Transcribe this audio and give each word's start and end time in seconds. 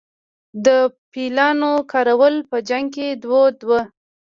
د 0.65 0.67
فیلانو 1.11 1.71
کارول 1.91 2.35
په 2.49 2.57
جنګ 2.69 2.85
کې 2.95 3.07
دود 3.23 3.57
و 3.69 3.69